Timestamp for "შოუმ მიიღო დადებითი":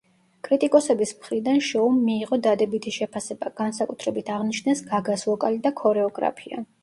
1.65-2.93